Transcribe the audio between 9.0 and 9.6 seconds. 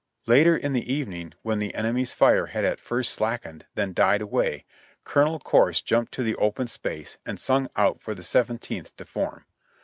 form.